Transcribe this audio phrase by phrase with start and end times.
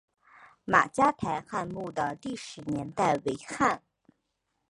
[0.65, 3.83] 马家台汉墓的历史年代为汉。